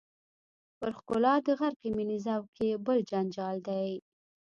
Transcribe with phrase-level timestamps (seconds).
[0.77, 3.89] پر ښکلا د غرقې مینې ذوق یې بل جنجال دی.